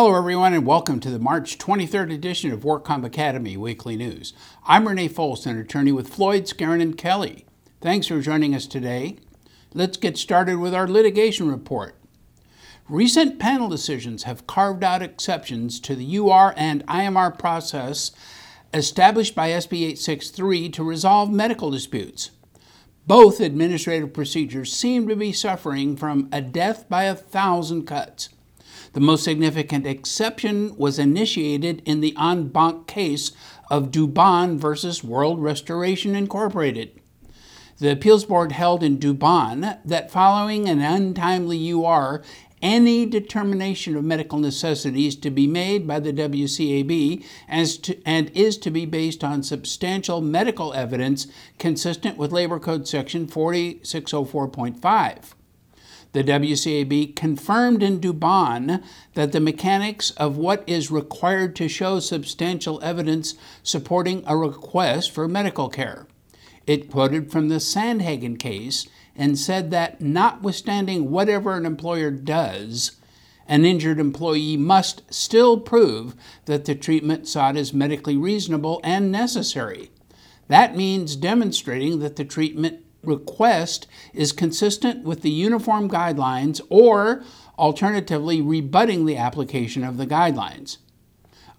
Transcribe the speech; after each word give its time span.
Hello, 0.00 0.14
everyone, 0.16 0.54
and 0.54 0.64
welcome 0.64 1.00
to 1.00 1.10
the 1.10 1.18
March 1.18 1.58
23rd 1.58 2.14
edition 2.14 2.52
of 2.52 2.60
WorkComp 2.60 3.04
Academy 3.04 3.56
Weekly 3.56 3.96
News. 3.96 4.32
I'm 4.64 4.86
Renee 4.86 5.08
Folson, 5.08 5.60
attorney 5.60 5.90
with 5.90 6.06
Floyd, 6.06 6.44
Skeren, 6.44 6.80
and 6.80 6.96
Kelly. 6.96 7.46
Thanks 7.80 8.06
for 8.06 8.20
joining 8.20 8.54
us 8.54 8.68
today. 8.68 9.16
Let's 9.74 9.96
get 9.96 10.16
started 10.16 10.60
with 10.60 10.72
our 10.72 10.86
litigation 10.86 11.50
report. 11.50 11.96
Recent 12.88 13.40
panel 13.40 13.68
decisions 13.68 14.22
have 14.22 14.46
carved 14.46 14.84
out 14.84 15.02
exceptions 15.02 15.80
to 15.80 15.96
the 15.96 16.16
UR 16.16 16.54
and 16.56 16.86
IMR 16.86 17.36
process 17.36 18.12
established 18.72 19.34
by 19.34 19.48
SB 19.48 19.78
863 19.78 20.68
to 20.68 20.84
resolve 20.84 21.32
medical 21.32 21.72
disputes. 21.72 22.30
Both 23.08 23.40
administrative 23.40 24.12
procedures 24.12 24.72
seem 24.72 25.08
to 25.08 25.16
be 25.16 25.32
suffering 25.32 25.96
from 25.96 26.28
a 26.30 26.40
death 26.40 26.88
by 26.88 27.02
a 27.02 27.16
thousand 27.16 27.86
cuts. 27.86 28.28
The 28.92 29.00
most 29.00 29.24
significant 29.24 29.86
exception 29.86 30.76
was 30.76 30.98
initiated 30.98 31.82
in 31.84 32.00
the 32.00 32.14
en 32.18 32.48
banc 32.48 32.86
case 32.86 33.32
of 33.70 33.90
Dubon 33.90 34.56
versus 34.56 35.04
World 35.04 35.42
Restoration 35.42 36.14
Incorporated. 36.14 37.00
The 37.78 37.92
appeals 37.92 38.24
board 38.24 38.52
held 38.52 38.82
in 38.82 38.98
Dubon 38.98 39.78
that 39.84 40.10
following 40.10 40.68
an 40.68 40.80
untimely 40.80 41.70
UR, 41.70 42.22
any 42.60 43.06
determination 43.06 43.96
of 43.96 44.04
medical 44.04 44.38
necessities 44.38 45.14
to 45.16 45.30
be 45.30 45.46
made 45.46 45.86
by 45.86 46.00
the 46.00 46.12
WCAB 46.12 47.24
to, 47.82 48.02
and 48.04 48.30
is 48.30 48.58
to 48.58 48.70
be 48.70 48.84
based 48.84 49.22
on 49.22 49.44
substantial 49.44 50.20
medical 50.20 50.74
evidence 50.74 51.28
consistent 51.58 52.16
with 52.16 52.32
Labor 52.32 52.58
Code 52.58 52.88
Section 52.88 53.28
4604.5. 53.28 55.34
The 56.12 56.24
WCAB 56.24 57.14
confirmed 57.14 57.82
in 57.82 58.00
Dubon 58.00 58.82
that 59.14 59.32
the 59.32 59.40
mechanics 59.40 60.10
of 60.12 60.38
what 60.38 60.64
is 60.66 60.90
required 60.90 61.54
to 61.56 61.68
show 61.68 62.00
substantial 62.00 62.82
evidence 62.82 63.34
supporting 63.62 64.24
a 64.26 64.36
request 64.36 65.10
for 65.10 65.28
medical 65.28 65.68
care. 65.68 66.06
It 66.66 66.90
quoted 66.90 67.30
from 67.30 67.48
the 67.48 67.60
Sandhagen 67.60 68.38
case 68.38 68.88
and 69.14 69.38
said 69.38 69.70
that 69.70 70.00
notwithstanding 70.00 71.10
whatever 71.10 71.54
an 71.54 71.66
employer 71.66 72.10
does, 72.10 72.92
an 73.46 73.64
injured 73.64 73.98
employee 73.98 74.56
must 74.56 75.02
still 75.12 75.58
prove 75.58 76.14
that 76.44 76.66
the 76.66 76.74
treatment 76.74 77.26
sought 77.26 77.56
is 77.56 77.72
medically 77.74 78.16
reasonable 78.16 78.80
and 78.84 79.10
necessary. 79.10 79.90
That 80.48 80.76
means 80.76 81.16
demonstrating 81.16 81.98
that 81.98 82.16
the 82.16 82.24
treatment 82.24 82.84
request 83.08 83.88
is 84.12 84.30
consistent 84.30 85.04
with 85.04 85.22
the 85.22 85.30
uniform 85.30 85.88
guidelines 85.88 86.60
or 86.68 87.24
alternatively 87.58 88.40
rebutting 88.40 89.06
the 89.06 89.16
application 89.16 89.82
of 89.82 89.96
the 89.96 90.06
guidelines. 90.06 90.78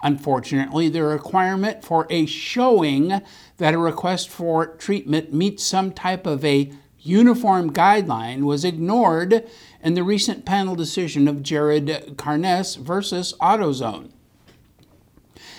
Unfortunately, 0.01 0.87
the 0.87 1.03
requirement 1.03 1.83
for 1.83 2.07
a 2.09 2.25
showing 2.25 3.21
that 3.57 3.73
a 3.73 3.77
request 3.77 4.29
for 4.29 4.75
treatment 4.77 5.33
meets 5.33 5.63
some 5.65 5.91
type 5.91 6.25
of 6.25 6.45
a 6.45 6.71
uniform 7.01 7.73
guideline 7.73 8.43
was 8.43 8.63
ignored 8.63 9.45
in 9.83 9.93
the 9.95 10.03
recent 10.03 10.45
panel 10.45 10.75
decision 10.75 11.27
of 11.27 11.43
Jared 11.43 12.15
Carnes 12.17 12.75
versus 12.75 13.33
AutoZone. 13.41 14.11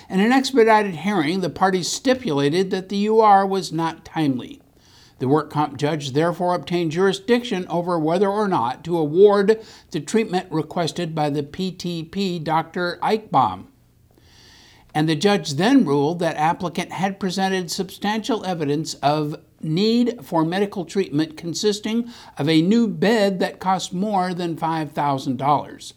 In 0.09 0.21
an 0.21 0.33
expedited 0.33 0.97
hearing, 0.97 1.41
the 1.41 1.51
parties 1.51 1.91
stipulated 1.91 2.71
that 2.71 2.89
the 2.89 3.07
UR 3.09 3.47
was 3.47 3.73
not 3.73 4.05
timely. 4.05 4.61
The 5.21 5.29
work 5.29 5.51
comp 5.51 5.77
judge 5.77 6.13
therefore 6.13 6.55
obtained 6.55 6.93
jurisdiction 6.93 7.67
over 7.69 7.99
whether 7.99 8.29
or 8.29 8.49
not 8.49 8.83
to 8.85 8.97
award 8.97 9.63
the 9.91 10.01
treatment 10.01 10.51
requested 10.51 11.15
by 11.15 11.29
the 11.29 11.43
PTP 11.43 12.43
Dr. 12.43 12.99
Eichbaum. 13.03 13.67
And 14.95 15.09
the 15.09 15.15
judge 15.15 15.53
then 15.53 15.85
ruled 15.85 16.21
that 16.21 16.37
applicant 16.37 16.93
had 16.93 17.21
presented 17.21 17.71
substantial 17.71 18.47
evidence 18.47 18.95
of 18.95 19.37
need 19.61 20.25
for 20.25 20.43
medical 20.43 20.87
treatment 20.87 21.37
consisting 21.37 22.11
of 22.39 22.49
a 22.49 22.63
new 22.63 22.89
bed 22.89 23.41
that 23.41 23.61
cost 23.61 23.93
more 23.93 24.33
than 24.33 24.57
$5,000. 24.57 25.93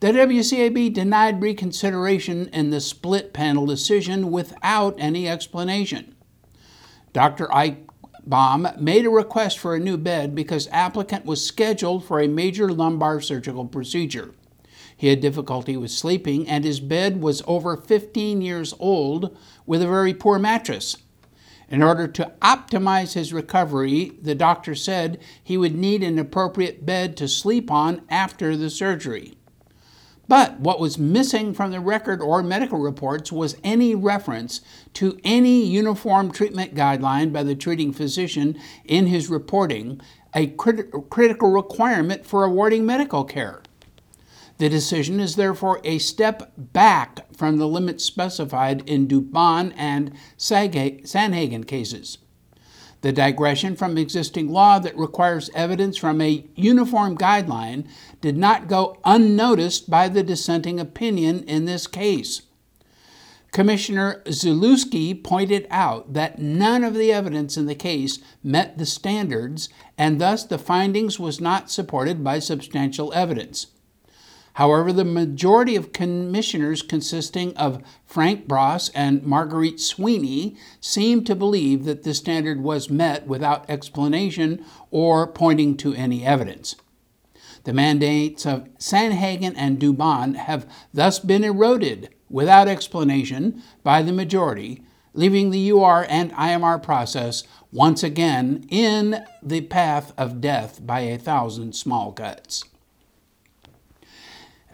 The 0.00 0.06
WCAB 0.06 0.94
denied 0.94 1.42
reconsideration 1.42 2.48
in 2.48 2.70
the 2.70 2.80
split 2.80 3.34
panel 3.34 3.66
decision 3.66 4.30
without 4.30 4.94
any 4.98 5.28
explanation. 5.28 6.14
Dr. 7.12 7.52
Ike 7.54 7.87
Baum 8.28 8.68
made 8.78 9.06
a 9.06 9.10
request 9.10 9.58
for 9.58 9.74
a 9.74 9.80
new 9.80 9.96
bed 9.96 10.34
because 10.34 10.68
applicant 10.70 11.24
was 11.24 11.42
scheduled 11.42 12.04
for 12.04 12.20
a 12.20 12.28
major 12.28 12.70
lumbar 12.70 13.22
surgical 13.22 13.64
procedure. 13.64 14.34
He 14.94 15.08
had 15.08 15.20
difficulty 15.20 15.78
with 15.78 15.90
sleeping 15.90 16.46
and 16.46 16.62
his 16.62 16.78
bed 16.78 17.22
was 17.22 17.42
over 17.46 17.74
15 17.74 18.42
years 18.42 18.74
old 18.78 19.34
with 19.64 19.80
a 19.80 19.86
very 19.86 20.12
poor 20.12 20.38
mattress. 20.38 20.98
In 21.70 21.82
order 21.82 22.06
to 22.06 22.32
optimize 22.42 23.14
his 23.14 23.32
recovery, 23.32 24.12
the 24.20 24.34
doctor 24.34 24.74
said 24.74 25.18
he 25.42 25.56
would 25.56 25.74
need 25.74 26.02
an 26.02 26.18
appropriate 26.18 26.84
bed 26.84 27.16
to 27.16 27.28
sleep 27.28 27.70
on 27.70 28.02
after 28.10 28.58
the 28.58 28.68
surgery. 28.68 29.37
But 30.28 30.60
what 30.60 30.78
was 30.78 30.98
missing 30.98 31.54
from 31.54 31.70
the 31.70 31.80
record 31.80 32.20
or 32.20 32.42
medical 32.42 32.78
reports 32.78 33.32
was 33.32 33.56
any 33.64 33.94
reference 33.94 34.60
to 34.94 35.18
any 35.24 35.64
uniform 35.64 36.30
treatment 36.30 36.74
guideline 36.74 37.32
by 37.32 37.42
the 37.42 37.54
treating 37.54 37.94
physician 37.94 38.60
in 38.84 39.06
his 39.06 39.30
reporting, 39.30 40.00
a 40.34 40.48
crit- 40.48 40.90
critical 41.08 41.50
requirement 41.50 42.26
for 42.26 42.44
awarding 42.44 42.84
medical 42.84 43.24
care. 43.24 43.62
The 44.58 44.68
decision 44.68 45.18
is 45.18 45.36
therefore 45.36 45.80
a 45.82 45.98
step 45.98 46.52
back 46.56 47.32
from 47.34 47.56
the 47.56 47.68
limits 47.68 48.04
specified 48.04 48.86
in 48.86 49.08
Dubon 49.08 49.72
and 49.76 50.12
Sandhagen 50.36 51.66
cases. 51.66 52.18
The 53.00 53.12
digression 53.12 53.76
from 53.76 53.96
existing 53.96 54.50
law 54.50 54.78
that 54.80 54.96
requires 54.98 55.50
evidence 55.54 55.96
from 55.96 56.20
a 56.20 56.44
uniform 56.56 57.16
guideline 57.16 57.86
did 58.20 58.36
not 58.36 58.66
go 58.68 58.98
unnoticed 59.04 59.88
by 59.88 60.08
the 60.08 60.22
dissenting 60.22 60.80
opinion 60.80 61.44
in 61.44 61.64
this 61.64 61.86
case. 61.86 62.42
Commissioner 63.52 64.22
Zalewski 64.26 65.22
pointed 65.22 65.66
out 65.70 66.12
that 66.12 66.38
none 66.38 66.84
of 66.84 66.94
the 66.94 67.12
evidence 67.12 67.56
in 67.56 67.66
the 67.66 67.74
case 67.74 68.18
met 68.42 68.76
the 68.76 68.86
standards, 68.86 69.68
and 69.96 70.20
thus 70.20 70.44
the 70.44 70.58
findings 70.58 71.18
was 71.18 71.40
not 71.40 71.70
supported 71.70 72.22
by 72.22 72.40
substantial 72.40 73.12
evidence. 73.14 73.68
However, 74.58 74.92
the 74.92 75.04
majority 75.04 75.76
of 75.76 75.92
commissioners, 75.92 76.82
consisting 76.82 77.56
of 77.56 77.80
Frank 78.04 78.48
Brass 78.48 78.88
and 78.88 79.22
Marguerite 79.22 79.78
Sweeney, 79.78 80.56
seemed 80.80 81.28
to 81.28 81.36
believe 81.36 81.84
that 81.84 82.02
the 82.02 82.12
standard 82.12 82.60
was 82.60 82.90
met 82.90 83.28
without 83.28 83.70
explanation 83.70 84.64
or 84.90 85.28
pointing 85.28 85.76
to 85.76 85.94
any 85.94 86.26
evidence. 86.26 86.74
The 87.62 87.72
mandates 87.72 88.44
of 88.46 88.68
Sandhagen 88.78 89.54
and 89.56 89.78
Dubon 89.78 90.34
have 90.34 90.68
thus 90.92 91.20
been 91.20 91.44
eroded 91.44 92.08
without 92.28 92.66
explanation 92.66 93.62
by 93.84 94.02
the 94.02 94.12
majority, 94.12 94.82
leaving 95.14 95.50
the 95.50 95.70
UR 95.70 96.04
and 96.08 96.32
IMR 96.32 96.82
process 96.82 97.44
once 97.70 98.02
again 98.02 98.66
in 98.68 99.24
the 99.40 99.60
path 99.60 100.12
of 100.18 100.40
death 100.40 100.84
by 100.84 101.02
a 101.02 101.16
thousand 101.16 101.76
small 101.76 102.10
cuts. 102.10 102.64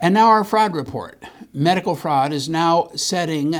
And 0.00 0.14
now 0.14 0.26
our 0.26 0.44
fraud 0.44 0.74
report. 0.74 1.22
Medical 1.52 1.94
fraud 1.94 2.32
is 2.32 2.48
now 2.48 2.90
setting 2.96 3.54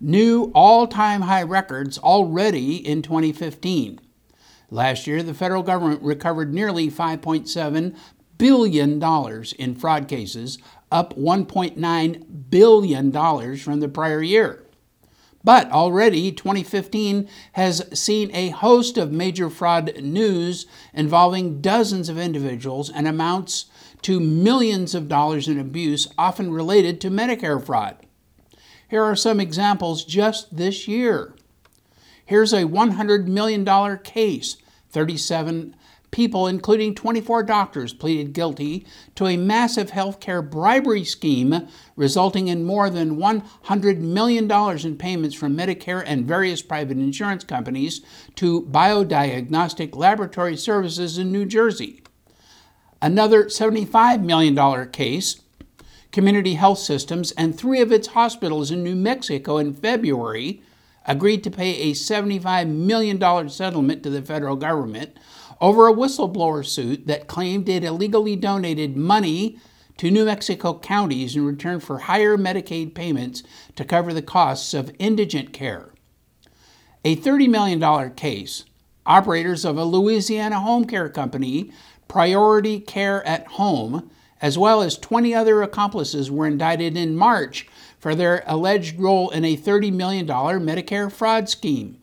new 0.00 0.50
all 0.54 0.86
time 0.86 1.22
high 1.22 1.42
records 1.42 1.98
already 1.98 2.76
in 2.76 3.02
2015. 3.02 4.00
Last 4.70 5.06
year, 5.06 5.22
the 5.22 5.34
federal 5.34 5.62
government 5.62 6.02
recovered 6.02 6.54
nearly 6.54 6.90
$5.7 6.90 7.96
billion 8.38 9.02
in 9.58 9.74
fraud 9.74 10.08
cases, 10.08 10.58
up 10.92 11.16
$1.9 11.16 12.50
billion 12.50 13.56
from 13.56 13.80
the 13.80 13.88
prior 13.88 14.22
year. 14.22 14.64
But 15.42 15.70
already 15.72 16.32
2015 16.32 17.28
has 17.52 17.98
seen 17.98 18.30
a 18.34 18.50
host 18.50 18.98
of 18.98 19.10
major 19.10 19.48
fraud 19.48 19.96
news 20.02 20.66
involving 20.92 21.60
dozens 21.62 22.08
of 22.08 22.18
individuals 22.18 22.90
and 22.90 23.08
amounts 23.08 23.66
to 24.02 24.20
millions 24.20 24.94
of 24.94 25.08
dollars 25.08 25.48
in 25.48 25.58
abuse, 25.58 26.08
often 26.18 26.52
related 26.52 27.00
to 27.00 27.10
Medicare 27.10 27.64
fraud. 27.64 27.96
Here 28.88 29.02
are 29.02 29.16
some 29.16 29.40
examples 29.40 30.04
just 30.04 30.56
this 30.56 30.86
year. 30.88 31.34
Here's 32.24 32.52
a 32.52 32.64
$100 32.64 33.26
million 33.26 33.98
case. 33.98 34.56
37 34.90 35.76
people, 36.10 36.46
including 36.46 36.94
24 36.94 37.42
doctors, 37.44 37.92
pleaded 37.92 38.32
guilty 38.32 38.86
to 39.14 39.26
a 39.26 39.36
massive 39.36 39.90
healthcare 39.90 40.48
bribery 40.48 41.04
scheme 41.04 41.68
resulting 41.96 42.48
in 42.48 42.64
more 42.64 42.90
than 42.90 43.16
$100 43.16 43.98
million 43.98 44.50
in 44.86 44.96
payments 44.96 45.36
from 45.36 45.56
Medicare 45.56 46.02
and 46.04 46.26
various 46.26 46.62
private 46.62 46.98
insurance 46.98 47.44
companies 47.44 48.00
to 48.36 48.62
biodiagnostic 48.62 49.94
laboratory 49.94 50.56
services 50.56 51.18
in 51.18 51.30
New 51.30 51.46
Jersey. 51.46 52.02
Another 53.02 53.44
$75 53.44 54.22
million 54.22 54.90
case 54.90 55.40
Community 56.12 56.54
Health 56.54 56.80
Systems 56.80 57.30
and 57.32 57.56
three 57.56 57.80
of 57.80 57.92
its 57.92 58.08
hospitals 58.08 58.72
in 58.72 58.82
New 58.82 58.96
Mexico 58.96 59.58
in 59.58 59.72
February 59.72 60.60
agreed 61.06 61.44
to 61.44 61.50
pay 61.50 61.82
a 61.82 61.92
$75 61.92 62.68
million 62.68 63.48
settlement 63.48 64.02
to 64.02 64.10
the 64.10 64.20
federal 64.20 64.56
government 64.56 65.16
over 65.60 65.86
a 65.86 65.92
whistleblower 65.92 66.64
suit 66.64 67.06
that 67.06 67.26
claimed 67.26 67.68
it 67.68 67.84
illegally 67.84 68.36
donated 68.36 68.96
money 68.96 69.58
to 69.98 70.10
New 70.10 70.24
Mexico 70.24 70.78
counties 70.78 71.36
in 71.36 71.44
return 71.44 71.78
for 71.78 71.98
higher 71.98 72.38
Medicaid 72.38 72.94
payments 72.94 73.42
to 73.76 73.84
cover 73.84 74.14
the 74.14 74.22
costs 74.22 74.72
of 74.72 74.94
indigent 74.98 75.52
care. 75.52 75.92
A 77.04 77.16
$30 77.16 77.48
million 77.50 78.10
case, 78.14 78.64
operators 79.04 79.64
of 79.64 79.76
a 79.76 79.84
Louisiana 79.84 80.60
home 80.60 80.86
care 80.86 81.10
company, 81.10 81.70
Priority 82.08 82.80
Care 82.80 83.26
at 83.26 83.46
Home, 83.48 84.10
as 84.40 84.56
well 84.56 84.80
as 84.80 84.96
20 84.96 85.34
other 85.34 85.62
accomplices, 85.62 86.30
were 86.30 86.46
indicted 86.46 86.96
in 86.96 87.14
March 87.14 87.68
for 87.98 88.14
their 88.14 88.42
alleged 88.46 88.98
role 88.98 89.28
in 89.30 89.44
a 89.44 89.56
$30 89.56 89.92
million 89.92 90.26
Medicare 90.26 91.12
fraud 91.12 91.48
scheme. 91.50 91.99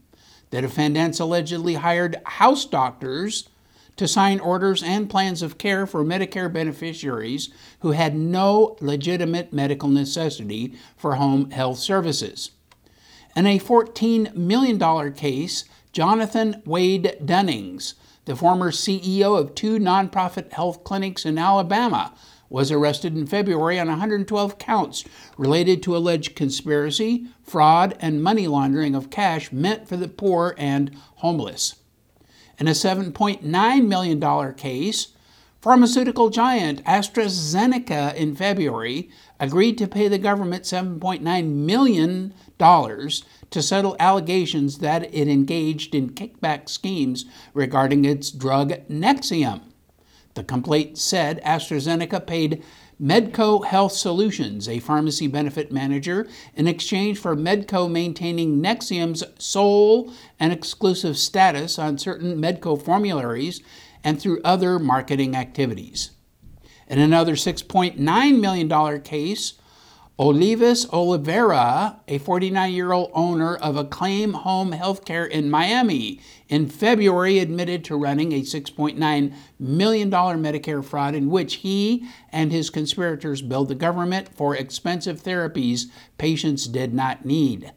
The 0.49 0.61
defendants 0.61 1.19
allegedly 1.19 1.75
hired 1.75 2.21
house 2.25 2.65
doctors 2.65 3.49
to 3.97 4.07
sign 4.07 4.39
orders 4.39 4.83
and 4.83 5.09
plans 5.09 5.41
of 5.41 5.57
care 5.57 5.85
for 5.85 6.03
Medicare 6.03 6.51
beneficiaries 6.51 7.49
who 7.79 7.91
had 7.91 8.15
no 8.15 8.77
legitimate 8.79 9.51
medical 9.51 9.89
necessity 9.89 10.75
for 10.95 11.15
home 11.15 11.51
health 11.51 11.79
services. 11.79 12.51
In 13.35 13.45
a 13.45 13.59
$14 13.59 14.35
million 14.35 15.13
case, 15.13 15.65
Jonathan 15.91 16.61
Wade 16.65 17.17
Dunnings, 17.23 17.95
the 18.25 18.35
former 18.35 18.71
CEO 18.71 19.39
of 19.39 19.55
two 19.55 19.79
nonprofit 19.79 20.51
health 20.53 20.83
clinics 20.83 21.25
in 21.25 21.37
Alabama, 21.37 22.13
was 22.49 22.71
arrested 22.71 23.15
in 23.15 23.27
February 23.27 23.79
on 23.79 23.87
112 23.87 24.57
counts 24.57 25.03
related 25.37 25.83
to 25.83 25.95
alleged 25.95 26.35
conspiracy, 26.35 27.27
fraud, 27.43 27.95
and 27.99 28.23
money 28.23 28.47
laundering 28.47 28.95
of 28.95 29.09
cash 29.09 29.51
meant 29.51 29.87
for 29.87 29.97
the 29.97 30.07
poor 30.07 30.55
and 30.57 30.91
homeless. 31.17 31.75
In 32.59 32.67
a 32.67 32.71
$7.9 32.71 33.87
million 33.87 34.53
case, 34.55 35.09
pharmaceutical 35.61 36.29
giant 36.29 36.83
AstraZeneca 36.85 38.15
in 38.15 38.35
February 38.35 39.09
agreed 39.39 39.77
to 39.77 39.87
pay 39.87 40.07
the 40.07 40.17
government 40.17 40.63
$7.9 40.63 41.53
million 41.53 42.33
to 42.57 43.61
settle 43.61 43.95
allegations 43.99 44.79
that 44.79 45.13
it 45.13 45.27
engaged 45.27 45.93
in 45.93 46.09
kickback 46.11 46.69
schemes 46.69 47.25
regarding 47.53 48.05
its 48.05 48.31
drug 48.31 48.71
Nexium. 48.89 49.61
The 50.37 50.43
complaint 50.43 50.99
said 50.99 51.41
AstraZeneca 51.43 52.27
paid 52.27 52.61
Medco 53.01 53.65
Health 53.65 53.93
Solutions, 53.93 54.69
a 54.69 54.77
pharmacy 54.77 55.25
benefit 55.25 55.71
manager, 55.71 56.27
in 56.53 56.67
exchange 56.67 57.17
for 57.17 57.35
Medco 57.35 57.89
maintaining 57.89 58.61
Nexium's 58.61 59.23
sole 59.39 60.13
and 60.39 60.53
exclusive 60.53 61.17
status 61.17 61.79
on 61.79 61.97
certain 61.97 62.39
Medco 62.39 62.79
formularies 62.79 63.63
and 64.03 64.21
through 64.21 64.39
other 64.43 64.77
marketing 64.77 65.35
activities. 65.35 66.11
In 66.87 66.99
another 66.99 67.33
$6.9 67.33 68.39
million 68.39 69.01
case, 69.01 69.53
Olivis 70.19 70.91
Oliveira, 70.91 71.99
a 72.07 72.17
49 72.17 72.73
year 72.73 72.91
old 72.91 73.11
owner 73.13 73.55
of 73.55 73.77
Acclaim 73.77 74.33
Home 74.33 74.71
Healthcare 74.71 75.29
in 75.29 75.51
Miami, 75.51 76.19
in 76.49 76.67
February 76.67 77.37
admitted 77.37 77.83
to 77.83 77.95
running 77.95 78.31
a 78.31 78.41
$6.9 78.41 79.33
million 79.59 80.09
Medicare 80.09 80.83
fraud 80.83 81.13
in 81.13 81.29
which 81.29 81.55
he 81.57 82.07
and 82.31 82.51
his 82.51 82.71
conspirators 82.71 83.43
billed 83.43 83.67
the 83.67 83.75
government 83.75 84.29
for 84.35 84.55
expensive 84.55 85.21
therapies 85.21 85.83
patients 86.17 86.65
did 86.65 86.95
not 86.95 87.23
need. 87.23 87.71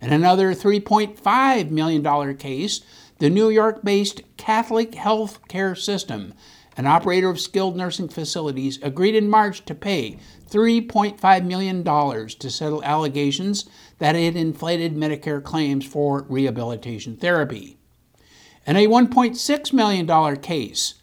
In 0.00 0.10
another 0.10 0.54
$3.5 0.54 1.70
million 1.70 2.36
case, 2.38 2.80
the 3.18 3.28
New 3.28 3.50
York 3.50 3.84
based 3.84 4.22
Catholic 4.38 4.94
Health 4.94 5.46
Care 5.48 5.74
System, 5.74 6.32
an 6.78 6.86
operator 6.86 7.28
of 7.28 7.40
skilled 7.40 7.76
nursing 7.76 8.08
facilities, 8.08 8.78
agreed 8.82 9.16
in 9.16 9.28
March 9.28 9.64
to 9.64 9.74
pay 9.74 10.16
$3.5 10.48 11.44
million 11.44 11.84
to 11.84 12.50
settle 12.50 12.84
allegations 12.84 13.68
that 13.98 14.14
it 14.14 14.36
inflated 14.36 14.94
Medicare 14.94 15.42
claims 15.42 15.84
for 15.84 16.24
rehabilitation 16.28 17.16
therapy. 17.16 17.76
In 18.64 18.76
a 18.76 18.86
$1.6 18.86 19.72
million 19.72 20.36
case, 20.36 20.94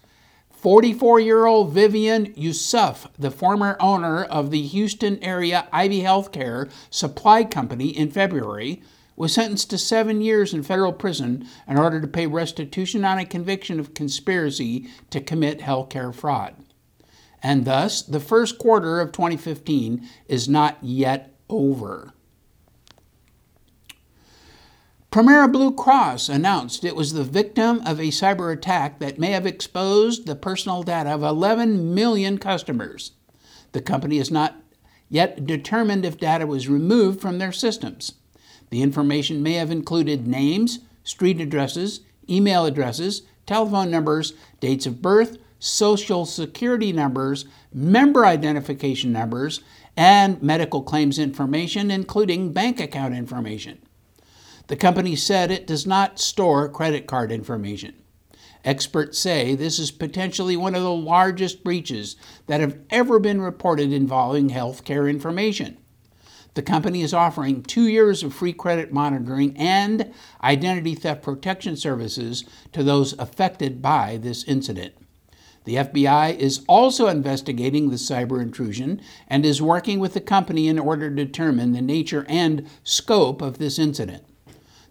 44 0.50 1.20
year 1.20 1.46
old 1.46 1.74
Vivian 1.74 2.34
Yusuf, 2.36 3.08
the 3.20 3.30
former 3.30 3.76
owner 3.80 4.24
of 4.24 4.52
the 4.52 4.62
Houston 4.62 5.22
area 5.22 5.68
Ivy 5.74 6.02
Healthcare 6.02 6.72
Supply 6.90 7.44
Company, 7.44 7.90
in 7.90 8.10
February, 8.10 8.82
was 9.16 9.34
sentenced 9.34 9.70
to 9.70 9.78
seven 9.78 10.22
years 10.22 10.54
in 10.54 10.64
federal 10.64 10.94
prison 10.94 11.48
in 11.68 11.78
order 11.78 12.02
to 12.02 12.08
pay 12.08 12.28
restitution 12.28 13.06
on 13.06 13.18
a 13.18 13.26
conviction 13.26 13.80
of 13.80 13.94
conspiracy 13.94 14.88
to 15.10 15.22
commit 15.22 15.60
healthcare 15.60 16.14
fraud 16.14 16.56
and 17.46 17.64
thus 17.64 18.02
the 18.02 18.20
first 18.20 18.58
quarter 18.58 19.00
of 19.00 19.12
2015 19.12 20.10
is 20.28 20.50
not 20.50 20.80
yet 20.82 21.32
over. 21.48 22.12
Premera 25.12 25.50
Blue 25.50 25.72
Cross 25.72 26.28
announced 26.28 26.84
it 26.84 26.96
was 26.96 27.14
the 27.14 27.24
victim 27.24 27.84
of 27.86 28.00
a 28.00 28.06
cyber 28.06 28.52
attack 28.52 28.98
that 28.98 29.20
may 29.20 29.30
have 29.30 29.46
exposed 29.46 30.26
the 30.26 30.36
personal 30.36 30.82
data 30.82 31.12
of 31.12 31.22
11 31.22 31.94
million 31.94 32.40
customers. 32.40 33.12
The 33.74 33.82
company 33.82 34.18
has 34.18 34.32
not 34.32 34.56
yet 35.08 35.46
determined 35.46 36.04
if 36.04 36.18
data 36.18 36.48
was 36.48 36.68
removed 36.68 37.22
from 37.22 37.38
their 37.38 37.52
systems. 37.52 38.14
The 38.70 38.82
information 38.82 39.44
may 39.44 39.54
have 39.54 39.72
included 39.72 40.28
names, 40.28 40.80
street 41.04 41.40
addresses, 41.40 42.02
email 42.30 42.66
addresses, 42.66 43.22
telephone 43.46 43.92
numbers, 43.92 44.34
dates 44.60 44.86
of 44.86 45.02
birth, 45.02 45.38
social 45.60 46.26
security 46.26 46.92
numbers, 46.92 47.46
member 47.74 48.26
identification 48.26 49.12
numbers, 49.12 49.62
and 49.98 50.42
medical 50.42 50.82
claims 50.82 51.18
information, 51.18 51.90
including 51.90 52.52
bank 52.52 52.80
account 52.80 53.16
information. 53.16 53.80
The 54.68 54.76
company 54.76 55.16
said 55.16 55.52
it 55.52 55.68
does 55.68 55.86
not 55.86 56.20
store 56.20 56.68
credit 56.68 57.08
card 57.08 57.32
information. 57.32 57.96
Experts 58.64 59.20
say 59.20 59.54
this 59.54 59.78
is 59.78 59.92
potentially 59.92 60.58
one 60.58 60.74
of 60.74 60.82
the 60.82 60.92
largest 60.92 61.64
breaches 61.64 62.16
that 62.48 62.62
have 62.62 62.80
ever 62.90 63.20
been 63.20 63.40
reported 63.40 63.94
involving 63.94 64.50
healthcare 64.50 65.08
information. 65.08 65.78
The 66.56 66.62
company 66.62 67.02
is 67.02 67.14
offering 67.14 67.64
two 67.64 67.86
years 67.86 68.24
of 68.24 68.34
free 68.34 68.54
credit 68.54 68.94
monitoring 68.94 69.58
and 69.58 70.14
identity 70.42 70.96
theft 70.96 71.22
protection 71.22 71.76
services 71.76 72.46
to 72.72 72.82
those 72.82 73.12
affected 73.20 73.82
by 73.82 74.18
this 74.22 74.46
incident. 74.46 74.94
The 75.66 75.76
FBI 75.76 76.38
is 76.38 76.64
also 76.70 77.08
investigating 77.08 77.90
the 77.90 77.98
cyber 77.98 78.42
intrusion 78.42 79.02
and 79.28 79.46
is 79.46 79.62
working 79.62 80.00
with 80.00 80.14
the 80.14 80.22
company 80.22 80.70
in 80.70 80.80
order 80.80 81.10
to 81.10 81.26
determine 81.26 81.74
the 81.74 81.82
nature 81.82 82.26
and 82.30 82.66
scope 82.86 83.42
of 83.42 83.58
this 83.58 83.78
incident. 83.78 84.24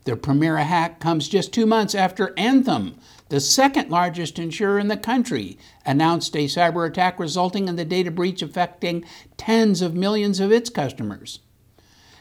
The 0.04 0.16
Premera 0.16 0.64
hack 0.64 1.00
comes 1.00 1.28
just 1.28 1.54
two 1.54 1.64
months 1.64 1.94
after 1.94 2.34
Anthem, 2.36 2.96
the 3.30 3.40
second 3.40 3.88
largest 3.88 4.38
insurer 4.38 4.78
in 4.78 4.88
the 4.88 4.98
country, 4.98 5.56
announced 5.86 6.36
a 6.36 6.44
cyber 6.44 6.86
attack 6.86 7.18
resulting 7.18 7.68
in 7.68 7.76
the 7.76 7.86
data 7.86 8.10
breach 8.10 8.42
affecting 8.42 9.02
tens 9.38 9.80
of 9.80 9.94
millions 9.94 10.40
of 10.40 10.52
its 10.52 10.68
customers. 10.68 11.40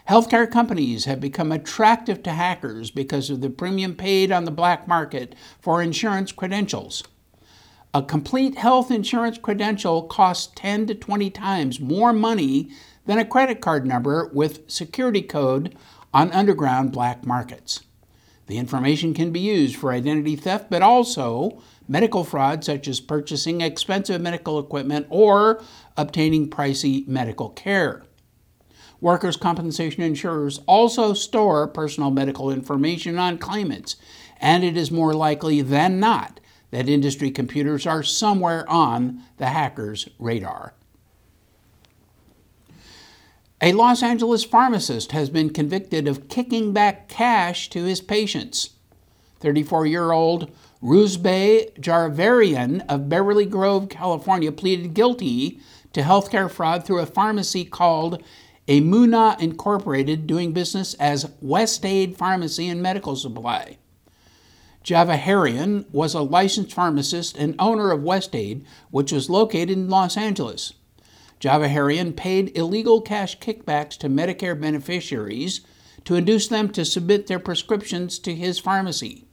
Healthcare 0.09 0.51
companies 0.51 1.05
have 1.05 1.21
become 1.21 1.49
attractive 1.51 2.21
to 2.23 2.31
hackers 2.31 2.91
because 2.91 3.29
of 3.29 3.39
the 3.39 3.49
premium 3.49 3.95
paid 3.95 4.33
on 4.33 4.43
the 4.43 4.51
black 4.51 4.85
market 4.85 5.33
for 5.61 5.81
insurance 5.81 6.33
credentials. 6.33 7.03
A 7.93 8.03
complete 8.03 8.57
health 8.57 8.91
insurance 8.91 9.37
credential 9.37 10.03
costs 10.03 10.51
10 10.55 10.87
to 10.87 10.95
20 10.95 11.29
times 11.29 11.79
more 11.79 12.11
money 12.11 12.69
than 13.05 13.17
a 13.17 13.25
credit 13.25 13.61
card 13.61 13.85
number 13.85 14.29
with 14.33 14.69
security 14.69 15.21
code 15.21 15.73
on 16.13 16.33
underground 16.33 16.91
black 16.91 17.25
markets. 17.25 17.81
The 18.47 18.57
information 18.57 19.13
can 19.13 19.31
be 19.31 19.39
used 19.39 19.77
for 19.77 19.93
identity 19.93 20.35
theft, 20.35 20.69
but 20.69 20.81
also 20.81 21.61
medical 21.87 22.25
fraud, 22.25 22.65
such 22.65 22.89
as 22.89 22.99
purchasing 22.99 23.61
expensive 23.61 24.19
medical 24.19 24.59
equipment 24.59 25.07
or 25.09 25.63
obtaining 25.95 26.49
pricey 26.49 27.07
medical 27.07 27.51
care. 27.51 28.03
Workers' 29.03 29.35
compensation 29.35 30.01
insurers 30.01 30.61
also 30.65 31.13
store 31.13 31.67
personal 31.67 32.09
medical 32.09 32.49
information 32.49 33.19
on 33.19 33.37
claimants, 33.37 33.97
and 34.39 34.63
it 34.63 34.77
is 34.77 34.91
more 34.91 35.13
likely 35.13 35.61
than 35.61 35.99
not 35.99 36.39
that 36.71 36.87
industry 36.87 37.29
computers 37.29 37.85
are 37.85 38.01
somewhere 38.01 38.67
on 38.69 39.21
the 39.39 39.47
hacker's 39.47 40.07
radar. 40.19 40.73
A 43.61 43.73
Los 43.73 44.01
Angeles 44.01 44.45
pharmacist 44.45 45.11
has 45.11 45.29
been 45.29 45.49
convicted 45.49 46.07
of 46.07 46.29
kicking 46.29 46.71
back 46.71 47.09
cash 47.09 47.69
to 47.71 47.83
his 47.83 47.99
patients. 47.99 48.69
34 49.41 49.85
year 49.85 50.13
old 50.13 50.49
Ruzbe 50.81 51.77
Javaharian 51.77 52.85
of 52.87 53.09
Beverly 53.09 53.45
Grove, 53.45 53.89
California, 53.89 54.53
pleaded 54.53 54.93
guilty 54.93 55.59
to 55.91 55.99
healthcare 55.99 56.49
fraud 56.49 56.85
through 56.85 56.99
a 56.99 57.05
pharmacy 57.05 57.65
called 57.65 58.23
Emunah 58.67 59.39
Incorporated, 59.41 60.25
doing 60.25 60.53
business 60.53 60.93
as 60.95 61.31
West 61.41 61.85
Aid 61.85 62.15
Pharmacy 62.15 62.69
and 62.69 62.81
Medical 62.81 63.15
Supply. 63.15 63.77
Javaharian 64.85 65.89
was 65.91 66.13
a 66.13 66.21
licensed 66.21 66.73
pharmacist 66.73 67.37
and 67.37 67.55
owner 67.59 67.91
of 67.91 68.03
West 68.03 68.33
Aid, 68.35 68.65
which 68.89 69.11
was 69.11 69.29
located 69.29 69.71
in 69.71 69.89
Los 69.89 70.15
Angeles. 70.15 70.73
Javaharian 71.41 72.15
paid 72.15 72.57
illegal 72.57 73.01
cash 73.01 73.37
kickbacks 73.39 73.97
to 73.97 74.07
Medicare 74.07 74.59
beneficiaries 74.59 75.61
to 76.05 76.15
induce 76.15 76.47
them 76.47 76.69
to 76.69 76.85
submit 76.85 77.27
their 77.27 77.39
prescriptions 77.39 78.17
to 78.19 78.33
his 78.33 78.59
pharmacy. 78.59 79.25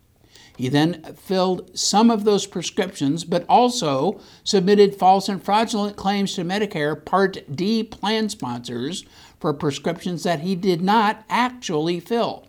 He 0.61 0.69
then 0.69 1.03
filled 1.15 1.71
some 1.75 2.11
of 2.11 2.25
those 2.25 2.47
prescriptions, 2.47 3.25
but 3.25 3.47
also 3.49 4.21
submitted 4.45 4.95
false 4.95 5.27
and 5.27 5.43
fraudulent 5.43 5.97
claims 5.97 6.35
to 6.35 6.45
Medicare 6.45 7.03
Part 7.03 7.57
D 7.57 7.83
plan 7.83 8.29
sponsors 8.29 9.07
for 9.39 9.55
prescriptions 9.55 10.23
that 10.25 10.41
he 10.41 10.55
did 10.55 10.83
not 10.83 11.25
actually 11.31 11.99
fill. 11.99 12.47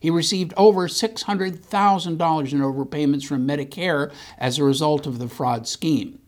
He 0.00 0.08
received 0.08 0.54
over 0.56 0.88
$600,000 0.88 2.52
in 2.52 2.60
overpayments 2.60 3.26
from 3.26 3.46
Medicare 3.46 4.10
as 4.38 4.58
a 4.58 4.64
result 4.64 5.06
of 5.06 5.18
the 5.18 5.28
fraud 5.28 5.68
scheme. 5.68 6.20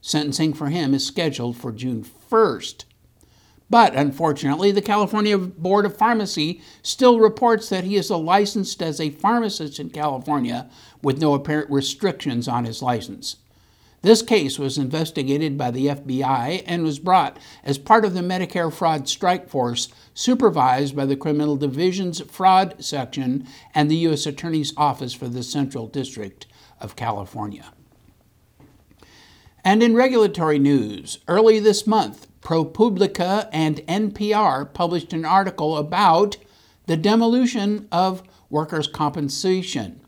Sentencing 0.00 0.54
for 0.54 0.70
him 0.70 0.92
is 0.92 1.06
scheduled 1.06 1.56
for 1.56 1.70
June 1.70 2.04
1st. 2.04 2.84
But 3.70 3.94
unfortunately, 3.94 4.72
the 4.72 4.82
California 4.82 5.38
Board 5.38 5.86
of 5.86 5.96
Pharmacy 5.96 6.60
still 6.82 7.18
reports 7.18 7.68
that 7.70 7.84
he 7.84 7.96
is 7.96 8.10
licensed 8.10 8.82
as 8.82 9.00
a 9.00 9.10
pharmacist 9.10 9.80
in 9.80 9.90
California 9.90 10.68
with 11.02 11.20
no 11.20 11.34
apparent 11.34 11.70
restrictions 11.70 12.46
on 12.46 12.64
his 12.64 12.82
license. 12.82 13.36
This 14.02 14.20
case 14.20 14.58
was 14.58 14.76
investigated 14.76 15.56
by 15.56 15.70
the 15.70 15.86
FBI 15.86 16.62
and 16.66 16.82
was 16.84 16.98
brought 16.98 17.38
as 17.64 17.78
part 17.78 18.04
of 18.04 18.12
the 18.12 18.20
Medicare 18.20 18.70
Fraud 18.70 19.08
Strike 19.08 19.48
Force, 19.48 19.88
supervised 20.12 20.94
by 20.94 21.06
the 21.06 21.16
Criminal 21.16 21.56
Division's 21.56 22.20
Fraud 22.20 22.84
Section 22.84 23.46
and 23.74 23.90
the 23.90 23.96
U.S. 23.96 24.26
Attorney's 24.26 24.74
Office 24.76 25.14
for 25.14 25.26
the 25.26 25.42
Central 25.42 25.86
District 25.86 26.46
of 26.82 26.96
California. 26.96 27.72
And 29.64 29.82
in 29.82 29.94
regulatory 29.94 30.58
news, 30.58 31.20
early 31.26 31.58
this 31.58 31.86
month, 31.86 32.26
ProPublica 32.44 33.48
and 33.52 33.78
NPR 33.88 34.72
published 34.72 35.12
an 35.14 35.24
article 35.24 35.78
about 35.78 36.36
the 36.86 36.96
demolition 36.96 37.88
of 37.90 38.22
workers' 38.50 38.86
compensation. 38.86 40.00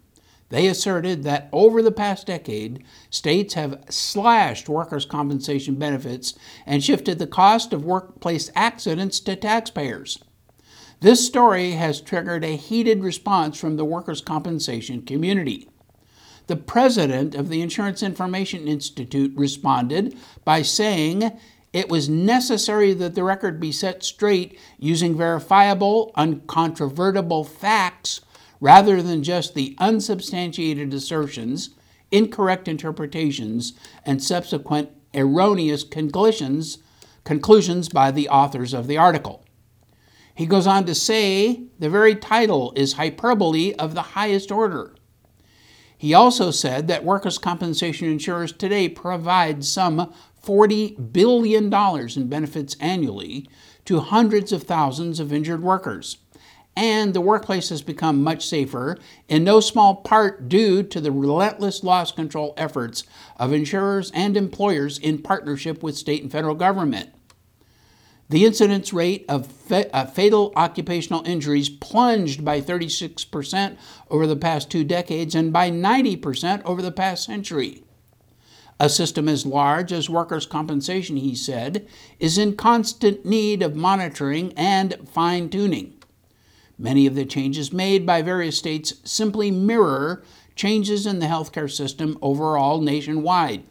They 0.51 0.69
asserted 0.69 1.25
that 1.25 1.49
over 1.51 1.83
the 1.83 1.91
past 1.91 2.27
decade, 2.27 2.85
states 3.11 3.55
have 3.55 3.83
slashed 3.89 4.69
workers' 4.69 5.07
compensation 5.07 5.77
benefits 5.77 6.35
and 6.67 6.85
shifted 6.85 7.19
the 7.19 7.27
cost 7.27 7.73
of 7.73 7.85
workplace 7.85 8.51
accidents 8.55 9.19
to 9.21 9.35
taxpayers. 9.35 10.23
This 11.01 11.27
story 11.27 11.73
has 11.73 12.01
triggered 12.01 12.45
a 12.45 12.57
heated 12.57 13.03
response 13.03 13.59
from 13.59 13.77
the 13.77 13.85
workers' 13.85 14.21
compensation 14.21 15.03
community. 15.03 15.69
The 16.47 16.57
president 16.57 17.35
of 17.35 17.49
the 17.49 17.61
Insurance 17.61 18.03
Information 18.03 18.69
Institute 18.69 19.33
responded 19.37 20.17
by 20.45 20.63
saying 20.63 21.33
it 21.77 21.91
was 21.91 22.09
necessary 22.09 22.95
that 22.95 23.15
the 23.15 23.23
record 23.23 23.61
be 23.61 23.71
set 23.71 24.03
straight 24.03 24.59
using 24.79 25.15
verifiable, 25.15 26.11
uncontrovertible 26.17 27.45
facts 27.45 28.23
rather 28.61 29.03
than 29.03 29.23
just 29.23 29.55
the 29.55 29.77
unsubstantiated 29.79 30.95
assertions, 30.95 31.75
incorrect 32.11 32.67
interpretations, 32.67 33.75
and 34.07 34.23
subsequent 34.23 34.89
erroneous 35.15 35.85
conclusions, 35.85 36.79
conclusions 37.25 37.91
by 37.91 38.11
the 38.11 38.27
authors 38.31 38.73
of 38.73 38.87
the 38.87 38.97
article. 38.97 39.45
He 40.35 40.47
goes 40.47 40.67
on 40.67 40.87
to 40.87 40.95
say 40.95 41.65
the 41.79 41.91
very 41.91 42.15
title 42.15 42.73
is 42.75 42.95
hyperbole 42.95 43.75
of 43.75 43.95
the 43.95 44.01
highest 44.01 44.51
order. 44.51 44.95
He 45.99 46.15
also 46.15 46.51
said 46.51 46.89
that 46.89 47.05
workers' 47.05 47.37
compensation 47.37 48.09
insurers 48.09 48.53
today 48.53 48.89
provide 48.89 49.63
some 49.63 50.15
$40 50.47 51.13
billion 51.13 51.73
in 51.73 52.29
benefits 52.29 52.77
annually 52.81 53.49
to 53.85 54.01
hundreds 54.01 54.53
of 54.53 54.63
thousands 54.63 55.19
of 55.21 55.33
injured 55.33 55.63
workers. 55.63 56.19
And 56.77 57.15
the 57.15 57.23
workplace 57.23 57.71
has 57.71 57.81
become 57.81 58.23
much 58.23 58.47
safer, 58.47 58.99
in 59.29 59.45
no 59.45 59.61
small 59.61 59.97
part 59.97 60.49
due 60.49 60.83
to 60.83 61.01
the 61.01 61.11
relentless 61.11 61.83
loss 61.83 62.13
control 62.13 62.53
efforts 62.59 63.05
of 63.39 63.53
insurers 63.53 64.11
and 64.15 64.37
employers 64.37 64.99
in 64.99 65.23
partnership 65.23 65.83
with 65.83 65.97
state 65.97 66.23
and 66.23 66.31
federal 66.31 66.55
government. 66.55 67.11
The 68.29 68.45
incidence 68.45 68.93
rate 68.93 69.25
of 69.29 69.47
fa- 69.47 69.95
uh, 69.95 70.05
fatal 70.05 70.53
occupational 70.57 71.25
injuries 71.25 71.71
plunged 71.71 72.45
by 72.45 72.61
36% 72.61 73.77
over 74.11 74.27
the 74.27 74.37
past 74.37 74.69
two 74.69 74.85
decades 74.85 75.35
and 75.35 75.53
by 75.53 75.71
90% 75.71 76.63
over 76.65 76.83
the 76.83 76.93
past 76.93 77.25
century. 77.25 77.85
A 78.79 78.91
system 78.91 79.29
as 79.29 79.47
large 79.47 79.91
as 79.91 80.11
workers' 80.11 80.45
compensation, 80.45 81.17
he 81.17 81.35
said, 81.35 81.87
is 82.19 82.37
in 82.37 82.57
constant 82.57 83.25
need 83.25 83.63
of 83.63 83.75
monitoring 83.75 84.53
and 84.53 84.97
fine 85.09 85.49
tuning. 85.49 85.95
Many 86.79 87.07
of 87.07 87.15
the 87.15 87.25
changes 87.25 87.73
made 87.73 88.05
by 88.05 88.21
various 88.21 88.59
states 88.59 88.95
simply 89.03 89.51
mirror 89.51 90.23
changes 90.55 91.07
in 91.07 91.21
the 91.21 91.27
healthcare 91.27 91.71
system 91.71 92.19
overall 92.21 92.83
nationwide. 92.83 93.65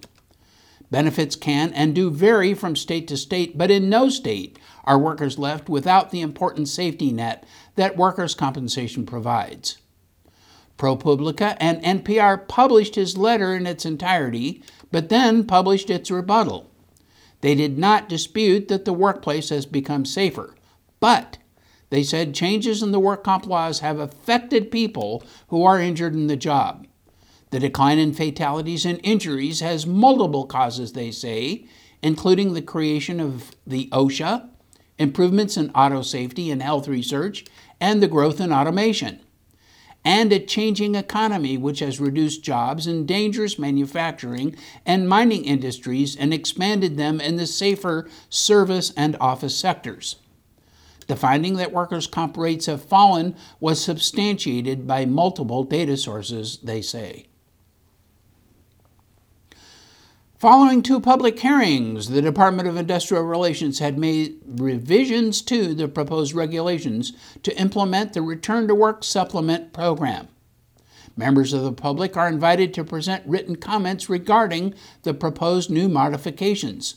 Benefits 0.89 1.35
can 1.35 1.71
and 1.73 1.93
do 1.93 2.09
vary 2.09 2.55
from 2.55 2.75
state 2.75 3.07
to 3.09 3.17
state, 3.17 3.57
but 3.57 3.69
in 3.69 3.89
no 3.89 4.09
state 4.09 4.57
are 4.85 4.97
workers 4.97 5.37
left 5.37 5.69
without 5.69 6.09
the 6.09 6.21
important 6.21 6.67
safety 6.67 7.11
net 7.11 7.45
that 7.75 7.97
workers' 7.97 8.33
compensation 8.33 9.05
provides. 9.05 9.77
ProPublica 10.77 11.55
and 11.59 11.81
NPR 11.83 12.47
published 12.47 12.95
his 12.95 13.17
letter 13.17 13.55
in 13.55 13.65
its 13.65 13.85
entirety, 13.85 14.61
but 14.91 15.09
then 15.09 15.45
published 15.45 15.89
its 15.89 16.11
rebuttal. 16.11 16.69
They 17.41 17.55
did 17.55 17.77
not 17.77 18.09
dispute 18.09 18.67
that 18.67 18.85
the 18.85 18.93
workplace 18.93 19.49
has 19.49 19.65
become 19.65 20.05
safer, 20.05 20.55
but 20.99 21.37
they 21.89 22.03
said 22.03 22.33
changes 22.33 22.81
in 22.81 22.91
the 22.91 22.99
work 22.99 23.23
comp 23.23 23.45
laws 23.45 23.79
have 23.79 23.99
affected 23.99 24.71
people 24.71 25.23
who 25.47 25.63
are 25.63 25.79
injured 25.79 26.13
in 26.13 26.27
the 26.27 26.35
job. 26.35 26.87
The 27.51 27.59
decline 27.59 27.99
in 27.99 28.13
fatalities 28.13 28.85
and 28.85 28.99
injuries 29.03 29.61
has 29.61 29.85
multiple 29.85 30.45
causes, 30.45 30.93
they 30.93 31.11
say, 31.11 31.67
including 32.01 32.53
the 32.53 32.61
creation 32.61 33.19
of 33.19 33.51
the 33.65 33.87
OSHA, 33.91 34.49
improvements 34.97 35.55
in 35.55 35.69
auto 35.71 36.01
safety 36.01 36.51
and 36.51 36.61
health 36.61 36.87
research, 36.87 37.45
and 37.79 38.01
the 38.01 38.07
growth 38.07 38.41
in 38.41 38.51
automation 38.51 39.21
and 40.05 40.31
a 40.31 40.39
changing 40.39 40.93
economy 40.93 41.57
which 41.57 41.79
has 41.79 41.99
reduced 41.99 42.43
jobs 42.43 42.85
in 42.85 43.07
dangerous 43.07 43.57
manufacturing 43.57 44.55
and 44.85 45.09
mining 45.09 45.43
industries 45.43 46.15
and 46.15 46.31
expanded 46.31 46.95
them 46.95 47.19
in 47.19 47.35
the 47.35 47.47
safer 47.47 48.07
service 48.29 48.93
and 48.95 49.17
office 49.19 49.55
sectors. 49.55 50.17
The 51.07 51.15
finding 51.15 51.55
that 51.57 51.73
workers' 51.73 52.07
comp 52.07 52.37
rates 52.37 52.67
have 52.67 52.83
fallen 52.83 53.35
was 53.59 53.81
substantiated 53.81 54.87
by 54.87 55.05
multiple 55.05 55.63
data 55.63 55.97
sources, 55.97 56.59
they 56.63 56.81
say. 56.81 57.25
Following 60.37 60.81
two 60.81 60.99
public 60.99 61.39
hearings, 61.39 62.09
the 62.09 62.21
Department 62.21 62.67
of 62.67 62.75
Industrial 62.75 63.23
Relations 63.23 63.79
had 63.79 63.97
made 63.97 64.35
revisions 64.45 65.41
to 65.43 65.73
the 65.73 65.87
proposed 65.87 66.33
regulations 66.33 67.13
to 67.43 67.57
implement 67.57 68.11
the 68.11 68.21
Return 68.21 68.67
to 68.67 68.75
Work 68.75 69.05
Supplement 69.05 69.71
Program. 69.71 70.27
Members 71.15 71.53
of 71.53 71.63
the 71.63 71.71
public 71.71 72.17
are 72.17 72.27
invited 72.27 72.73
to 72.73 72.83
present 72.83 73.25
written 73.25 73.55
comments 73.55 74.09
regarding 74.09 74.73
the 75.03 75.13
proposed 75.13 75.71
new 75.71 75.87
modifications. 75.87 76.95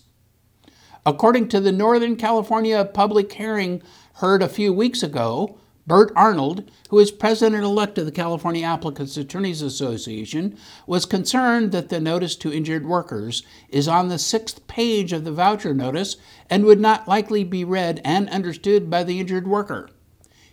According 1.07 1.49
to 1.50 1.61
the 1.61 1.71
Northern 1.71 2.16
California 2.16 2.85
public 2.85 3.33
hearing 3.33 3.83
heard 4.14 4.42
a 4.42 4.49
few 4.49 4.73
weeks 4.73 5.04
ago, 5.04 5.61
Bert 5.88 6.12
Arnold, 6.14 6.71
who 6.90 6.99
is 6.99 7.11
president 7.11 7.64
elect 7.64 7.97
of 7.97 8.04
the 8.04 8.12
California 8.12 8.62
Applicants 8.62 9.16
Attorneys 9.16 9.62
Association, 9.62 10.54
was 10.87 11.07
concerned 11.07 11.73
that 11.73 11.88
the 11.88 11.99
notice 11.99 12.37
to 12.37 12.52
injured 12.52 12.85
workers 12.87 13.42
is 13.71 13.88
on 13.88 14.09
the 14.09 14.18
sixth 14.18 14.66
page 14.66 15.14
of 15.14 15.25
the 15.25 15.33
voucher 15.33 15.73
notice 15.73 16.18
and 16.50 16.66
would 16.66 16.78
not 16.78 17.09
likely 17.09 17.42
be 17.42 17.64
read 17.64 18.02
and 18.04 18.28
understood 18.28 18.90
by 18.90 19.02
the 19.02 19.18
injured 19.18 19.49
worker. 19.49 19.88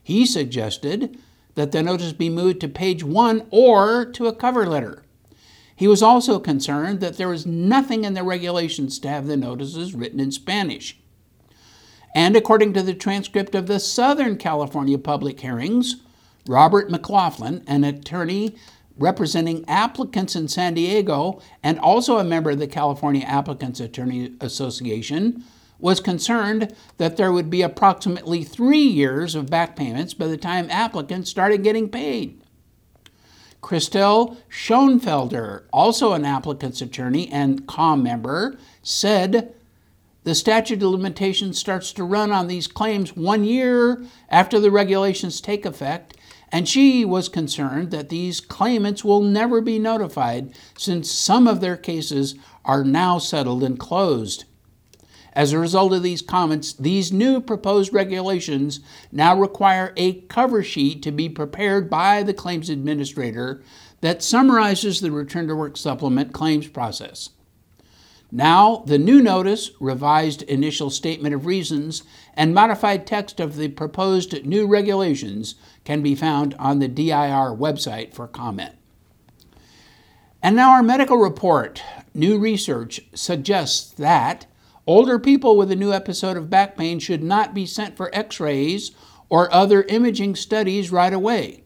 He 0.01 0.25
suggested 0.25 1.20
that 1.56 1.74
the 1.74 1.84
notice 1.84 2.13
be 2.13 2.30
moved 2.30 2.62
to 2.62 2.70
page 2.70 3.04
one 3.04 3.46
or 3.51 4.06
to 4.06 4.27
a 4.27 4.36
cover 4.36 4.65
letter. 4.65 5.04
He 5.75 5.86
was 5.86 6.01
also 6.01 6.39
concerned 6.39 7.01
that 7.01 7.18
there 7.18 7.27
was 7.27 7.46
nothing 7.46 8.06
in 8.06 8.13
the 8.13 8.24
regulations 8.24 9.00
to 9.00 9.10
have 9.10 9.27
the 9.27 9.36
notices 9.36 9.94
written 9.94 10.22
in 10.22 10.32
Spanish. 10.32 10.98
And 12.15 12.38
according 12.38 12.72
to 12.74 12.81
the 12.81 12.93
transcript 12.93 13.55
of 13.55 13.67
the 13.67 13.77
Southern 13.77 14.38
California 14.38 14.98
public 14.98 15.41
hearings, 15.41 15.98
Robert 16.48 16.89
McLaughlin, 16.89 17.62
an 17.67 17.84
attorney 17.84 18.55
representing 18.98 19.67
applicants 19.67 20.34
in 20.34 20.48
San 20.48 20.75
Diego 20.75 21.41
and 21.62 21.77
also 21.77 22.17
a 22.17 22.24
member 22.24 22.51
of 22.51 22.60
the 22.60 22.67
California 22.67 23.25
Applicants 23.25 23.81
Attorney 23.81 24.34
Association, 24.39 25.43
was 25.77 26.00
concerned 26.00 26.74
that 26.98 27.17
there 27.17 27.34
would 27.34 27.50
be 27.50 27.62
approximately 27.62 28.45
three 28.45 28.77
years 28.77 29.36
of 29.36 29.50
back 29.50 29.75
payments 29.75 30.13
by 30.13 30.27
the 30.27 30.38
time 30.38 30.69
applicants 30.72 31.29
started 31.29 31.63
getting 31.63 31.89
paid. 31.89 32.41
Christelle 33.62 34.38
Schoenfelder, 34.50 35.63
also 35.74 36.13
an 36.13 36.24
applicant's 36.24 36.81
attorney 36.81 37.29
and 37.29 37.67
COM 37.67 38.03
member, 38.03 38.57
said 38.84 39.55
the 40.25 40.36
statute 40.36 40.82
of 40.82 40.89
limitations 40.89 41.60
starts 41.60 41.94
to 41.94 42.03
run 42.03 42.32
on 42.32 42.48
these 42.48 42.67
claims 42.67 43.15
one 43.15 43.44
year 43.44 44.03
after 44.27 44.60
the 44.60 44.72
regulations 44.72 45.39
take 45.39 45.65
effect, 45.65 46.17
and 46.51 46.67
she 46.67 47.05
was 47.05 47.29
concerned 47.29 47.91
that 47.91 48.10
these 48.10 48.41
claimants 48.41 49.03
will 49.03 49.22
never 49.22 49.62
be 49.62 49.77
notified 49.77 50.51
since 50.77 51.12
some 51.12 51.48
of 51.48 51.62
their 51.62 51.77
cases 51.77 52.34
are 52.65 52.84
now 52.84 53.20
settled 53.20 53.63
and 53.63 53.79
closed. 53.79 54.46
As 55.34 55.53
a 55.53 55.60
result 55.60 55.94
of 55.94 56.01
these 56.01 56.24
comments, 56.24 56.74
these 56.74 57.12
new 57.12 57.39
proposed 57.39 57.94
regulations 57.94 58.79
now 59.12 59.39
require 59.39 59.94
a 59.96 60.22
cover 60.22 60.63
sheet 60.63 61.03
to 61.03 61.12
be 61.12 61.29
prepared 61.29 61.88
by 61.88 62.24
the 62.24 62.34
claims 62.34 62.72
administrator 62.72 63.62
that 64.01 64.24
summarizes 64.24 65.01
the 65.01 65.12
return 65.12 65.48
to 65.50 65.55
work 65.55 65.77
supplement 65.77 66.34
claims 66.34 66.67
process. 66.67 67.29
Now, 68.32 68.84
the 68.86 68.98
new 68.98 69.22
notice, 69.22 69.72
revised 69.79 70.41
initial 70.44 70.89
statement 70.89 71.36
of 71.36 71.46
reasons, 71.46 72.03
and 72.34 72.53
modified 72.53 73.05
text 73.05 73.39
of 73.39 73.55
the 73.55 73.70
proposed 73.70 74.46
new 74.46 74.67
regulations 74.67 75.55
can 75.84 76.01
be 76.01 76.15
found 76.15 76.53
on 76.60 76.79
the 76.79 76.88
DIR 76.88 77.55
website 77.55 78.13
for 78.13 78.27
comment. 78.27 78.74
And 80.41 80.55
now, 80.55 80.72
our 80.72 80.84
medical 80.84 81.17
report. 81.17 81.82
New 82.13 82.38
research 82.38 83.01
suggests 83.13 83.91
that 83.91 84.46
Older 84.88 85.17
people 85.17 85.58
with 85.58 85.72
a 85.72 85.75
new 85.75 85.91
episode 85.91 86.38
of 86.38 86.50
back 86.51 86.77
pain 86.77 87.00
should 87.00 87.24
not 87.24 87.55
be 87.55 87.65
sent 87.65 87.98
for 87.98 88.13
x 88.13 88.39
rays 88.39 88.91
or 89.29 89.51
other 89.51 89.82
imaging 89.84 90.36
studies 90.36 90.91
right 90.91 91.12
away. 91.12 91.63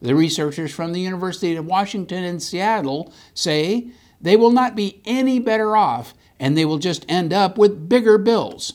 The 0.00 0.14
researchers 0.14 0.72
from 0.72 0.92
the 0.92 1.00
University 1.00 1.54
of 1.54 1.66
Washington 1.66 2.24
in 2.24 2.40
Seattle 2.40 3.12
say 3.34 3.90
they 4.20 4.36
will 4.36 4.50
not 4.50 4.74
be 4.76 5.00
any 5.04 5.38
better 5.38 5.76
off 5.76 6.14
and 6.38 6.56
they 6.56 6.64
will 6.64 6.78
just 6.78 7.04
end 7.08 7.32
up 7.32 7.56
with 7.56 7.88
bigger 7.88 8.18
bills. 8.18 8.74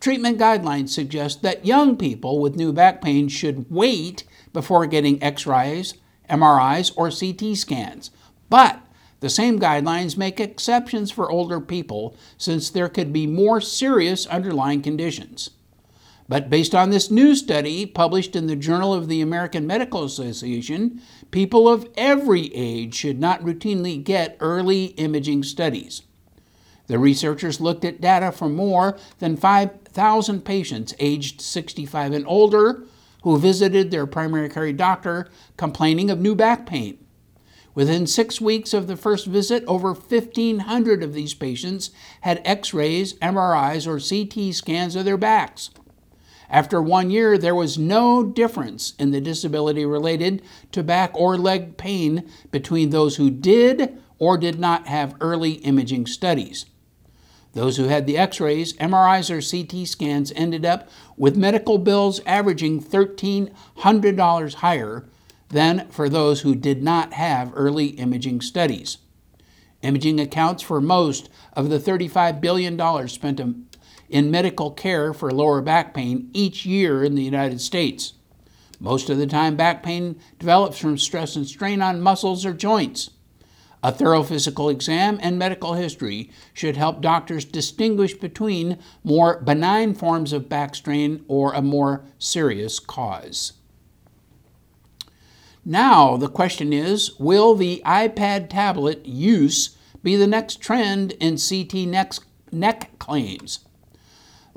Treatment 0.00 0.38
guidelines 0.38 0.90
suggest 0.90 1.42
that 1.42 1.66
young 1.66 1.96
people 1.96 2.38
with 2.40 2.56
new 2.56 2.72
back 2.72 3.00
pain 3.00 3.28
should 3.28 3.70
wait 3.70 4.24
before 4.52 4.86
getting 4.86 5.22
x 5.22 5.46
rays, 5.46 5.94
MRIs, 6.30 6.92
or 6.96 7.10
CT 7.10 7.56
scans. 7.56 8.10
But 8.48 8.80
the 9.20 9.30
same 9.30 9.58
guidelines 9.58 10.16
make 10.16 10.38
exceptions 10.38 11.10
for 11.10 11.30
older 11.30 11.60
people 11.60 12.14
since 12.36 12.68
there 12.70 12.88
could 12.88 13.12
be 13.12 13.26
more 13.26 13.60
serious 13.60 14.26
underlying 14.26 14.82
conditions. 14.82 15.50
But 16.28 16.50
based 16.50 16.74
on 16.74 16.90
this 16.90 17.10
new 17.10 17.36
study 17.36 17.86
published 17.86 18.34
in 18.34 18.46
the 18.46 18.56
Journal 18.56 18.92
of 18.92 19.08
the 19.08 19.20
American 19.20 19.66
Medical 19.66 20.02
Association, 20.02 21.00
people 21.30 21.68
of 21.68 21.88
every 21.96 22.52
age 22.54 22.94
should 22.94 23.20
not 23.20 23.42
routinely 23.42 24.02
get 24.02 24.36
early 24.40 24.86
imaging 24.96 25.44
studies. 25.44 26.02
The 26.88 26.98
researchers 26.98 27.60
looked 27.60 27.84
at 27.84 28.00
data 28.00 28.32
from 28.32 28.56
more 28.56 28.98
than 29.18 29.36
5,000 29.36 30.44
patients 30.44 30.94
aged 30.98 31.40
65 31.40 32.12
and 32.12 32.26
older 32.26 32.84
who 33.22 33.38
visited 33.38 33.90
their 33.90 34.06
primary 34.06 34.48
care 34.48 34.72
doctor 34.72 35.28
complaining 35.56 36.10
of 36.10 36.20
new 36.20 36.34
back 36.34 36.66
pain. 36.66 36.98
Within 37.74 38.06
six 38.06 38.40
weeks 38.40 38.72
of 38.72 38.86
the 38.86 38.96
first 38.96 39.26
visit, 39.26 39.62
over 39.66 39.92
1,500 39.92 41.02
of 41.02 41.12
these 41.12 41.34
patients 41.34 41.90
had 42.22 42.40
x 42.44 42.72
rays, 42.72 43.14
MRIs, 43.14 43.86
or 43.86 43.98
CT 44.00 44.54
scans 44.54 44.96
of 44.96 45.04
their 45.04 45.18
backs. 45.18 45.70
After 46.48 46.80
one 46.80 47.10
year, 47.10 47.36
there 47.36 47.54
was 47.54 47.78
no 47.78 48.22
difference 48.22 48.94
in 48.98 49.10
the 49.10 49.20
disability 49.20 49.84
related 49.84 50.42
to 50.72 50.82
back 50.82 51.10
or 51.14 51.36
leg 51.36 51.76
pain 51.76 52.28
between 52.50 52.90
those 52.90 53.16
who 53.16 53.30
did 53.30 53.98
or 54.18 54.38
did 54.38 54.58
not 54.58 54.86
have 54.86 55.16
early 55.20 55.52
imaging 55.52 56.06
studies. 56.06 56.66
Those 57.52 57.78
who 57.78 57.84
had 57.84 58.06
the 58.06 58.18
x 58.18 58.38
rays, 58.38 58.74
MRIs, 58.74 59.30
or 59.30 59.40
CT 59.40 59.88
scans 59.88 60.30
ended 60.36 60.66
up 60.66 60.88
with 61.16 61.36
medical 61.36 61.78
bills 61.78 62.20
averaging 62.26 62.82
$1,300 62.82 64.54
higher 64.54 65.08
than 65.48 65.88
for 65.88 66.08
those 66.08 66.42
who 66.42 66.54
did 66.54 66.82
not 66.82 67.14
have 67.14 67.52
early 67.54 67.88
imaging 67.88 68.42
studies. 68.42 68.98
Imaging 69.82 70.20
accounts 70.20 70.62
for 70.62 70.80
most 70.80 71.28
of 71.52 71.70
the 71.70 71.78
$35 71.78 72.40
billion 72.40 73.08
spent 73.08 73.40
in 74.08 74.30
medical 74.30 74.70
care 74.70 75.12
for 75.12 75.30
lower 75.30 75.60
back 75.60 75.94
pain 75.94 76.30
each 76.32 76.64
year 76.64 77.02
in 77.02 77.14
the 77.14 77.22
United 77.22 77.60
States. 77.60 78.14
Most 78.78 79.08
of 79.08 79.18
the 79.18 79.26
time, 79.26 79.56
back 79.56 79.82
pain 79.82 80.20
develops 80.38 80.78
from 80.78 80.98
stress 80.98 81.36
and 81.36 81.46
strain 81.46 81.80
on 81.80 82.00
muscles 82.00 82.44
or 82.44 82.52
joints. 82.52 83.10
A 83.82 83.92
thorough 83.92 84.22
physical 84.22 84.68
exam 84.68 85.18
and 85.22 85.38
medical 85.38 85.74
history 85.74 86.30
should 86.52 86.76
help 86.76 87.00
doctors 87.00 87.44
distinguish 87.44 88.14
between 88.14 88.78
more 89.04 89.40
benign 89.40 89.94
forms 89.94 90.32
of 90.32 90.48
back 90.48 90.74
strain 90.74 91.24
or 91.28 91.52
a 91.52 91.62
more 91.62 92.04
serious 92.18 92.78
cause. 92.80 93.52
Now, 95.64 96.16
the 96.16 96.28
question 96.28 96.72
is 96.72 97.18
will 97.18 97.54
the 97.54 97.82
iPad 97.84 98.48
tablet 98.48 99.04
use 99.06 99.76
be 100.02 100.16
the 100.16 100.26
next 100.26 100.60
trend 100.60 101.12
in 101.12 101.36
CT 101.36 101.86
neck, 102.52 102.98
claims? 102.98 103.65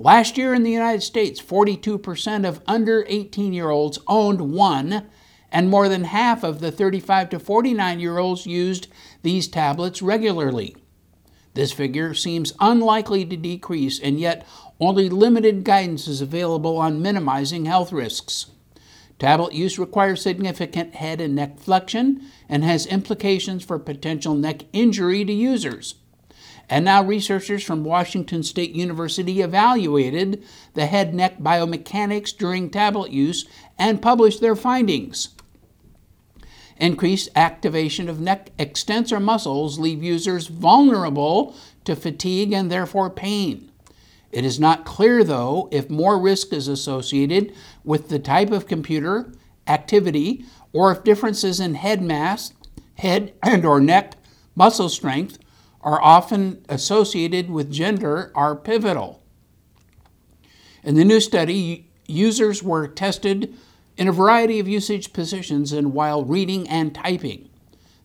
Last 0.02 0.38
year 0.38 0.54
in 0.54 0.64
the 0.64 0.72
United 0.72 1.04
States, 1.04 1.42
42% 1.42 2.48
of 2.48 2.62
under 2.66 3.04
18 3.10 3.52
year 3.52 3.70
olds 3.70 4.00
owned 4.08 4.40
one, 4.54 5.08
and 5.52 5.70
more 5.70 5.90
than 5.90 6.06
half 6.06 6.42
of 6.42 6.62
the 6.62 6.72
35 6.72 7.32
to 7.32 7.40
49 7.40 8.00
year 8.00 8.18
olds 8.18 8.46
used 8.46 8.88
these 9.24 9.50
tablets 9.50 10.02
regularly. 10.02 10.78
This 11.54 11.74
figure 11.74 12.14
seems 12.14 12.54
unlikely 12.62 13.26
to 13.26 13.36
decrease, 13.36 14.00
and 14.00 14.22
yet 14.22 14.48
only 14.80 15.10
limited 15.10 15.66
guidance 15.66 16.08
is 16.08 16.22
available 16.22 16.78
on 16.78 17.02
minimizing 17.02 17.66
health 17.66 17.92
risks. 17.92 18.46
Tablet 19.20 19.52
use 19.52 19.78
requires 19.78 20.22
significant 20.22 20.96
head 20.96 21.20
and 21.20 21.36
neck 21.36 21.60
flexion 21.60 22.26
and 22.48 22.64
has 22.64 22.86
implications 22.86 23.66
for 23.66 23.78
potential 23.78 24.34
neck 24.34 24.62
injury 24.72 25.26
to 25.26 25.34
users. 25.34 25.96
And 26.70 26.86
now, 26.86 27.04
researchers 27.04 27.64
from 27.64 27.84
Washington 27.84 28.44
State 28.44 28.76
University 28.76 29.42
evaluated 29.42 30.44
the 30.76 30.86
head 30.86 31.16
neck 31.16 31.40
biomechanics 31.40 32.38
during 32.38 32.70
tablet 32.70 33.12
use 33.12 33.46
and 33.80 34.02
published 34.02 34.40
their 34.40 34.56
findings. 34.56 35.30
Increased 36.78 37.30
activation 37.36 38.08
of 38.08 38.20
neck 38.20 38.52
extensor 38.60 39.20
muscles 39.20 39.80
leave 39.80 40.04
users 40.04 40.48
vulnerable 40.48 41.56
to 41.86 41.96
fatigue 41.96 42.54
and 42.54 42.72
therefore 42.72 43.10
pain. 43.10 43.72
It 44.32 44.46
is 44.46 44.60
not 44.60 44.86
clear, 44.86 45.24
though, 45.24 45.70
if 45.72 45.90
more 45.90 46.20
risk 46.20 46.54
is 46.54 46.68
associated 46.68 47.52
with 47.84 48.10
the 48.10 48.20
type 48.20 48.52
of 48.52 48.68
computer, 48.68 49.34
activity, 49.66 50.46
or 50.72 50.92
if 50.92 51.04
differences 51.04 51.60
in 51.60 51.74
head 51.74 52.02
mass, 52.02 52.54
head 53.00 53.34
and 53.42 53.66
or 53.66 53.82
neck 53.82 54.14
muscle 54.56 54.90
strength 54.90 55.40
are 55.82 56.02
often 56.02 56.66
associated 56.70 57.50
with 57.50 57.72
gender 57.72 58.32
are 58.36 58.56
pivotal. 58.56 59.24
In 60.84 60.96
the 60.96 61.06
new 61.06 61.20
study, 61.20 61.90
users 62.08 62.64
were 62.64 62.88
tested 62.88 63.56
in 63.98 64.08
a 64.08 64.14
variety 64.14 64.60
of 64.60 64.68
usage 64.68 65.14
positions 65.14 65.72
and 65.74 65.94
while 65.94 66.24
reading 66.24 66.68
and 66.68 66.96
typing. 66.96 67.50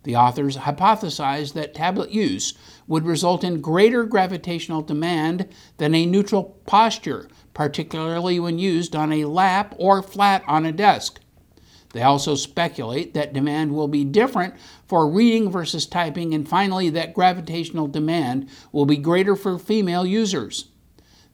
The 0.02 0.16
authors 0.16 0.58
hypothesized 0.58 1.54
that 1.54 1.74
tablet 1.74 2.10
use 2.10 2.54
would 2.86 3.06
result 3.06 3.42
in 3.42 3.62
greater 3.62 4.04
gravitational 4.04 4.82
demand 4.82 5.48
than 5.78 5.94
a 5.94 6.04
neutral 6.04 6.60
posture, 6.66 7.28
particularly 7.54 8.38
when 8.38 8.58
used 8.58 8.94
on 8.94 9.12
a 9.12 9.24
lap 9.24 9.74
or 9.78 10.02
flat 10.02 10.42
on 10.46 10.66
a 10.66 10.72
desk. 10.72 11.20
They 11.94 12.02
also 12.02 12.34
speculate 12.34 13.14
that 13.14 13.32
demand 13.32 13.72
will 13.72 13.86
be 13.86 14.02
different 14.02 14.54
for 14.88 15.08
reading 15.08 15.48
versus 15.48 15.86
typing, 15.86 16.34
and 16.34 16.46
finally, 16.46 16.90
that 16.90 17.14
gravitational 17.14 17.86
demand 17.86 18.48
will 18.72 18.84
be 18.84 18.96
greater 18.96 19.36
for 19.36 19.60
female 19.60 20.04
users. 20.04 20.70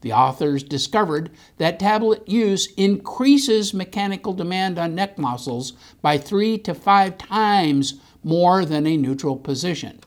The 0.02 0.12
authors 0.12 0.62
discovered 0.62 1.30
that 1.56 1.80
tablet 1.80 2.28
use 2.28 2.66
increases 2.74 3.72
mechanical 3.72 4.34
demand 4.34 4.78
on 4.78 4.94
neck 4.94 5.16
muscles 5.16 5.72
by 6.02 6.18
three 6.18 6.58
to 6.58 6.74
five 6.74 7.16
times 7.16 7.94
more 8.22 8.66
than 8.66 8.86
a 8.86 8.98
neutral 8.98 9.36
position. 9.36 10.00